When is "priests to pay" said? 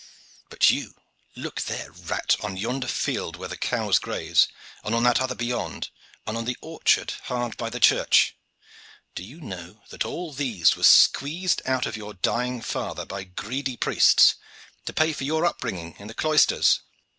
13.77-15.13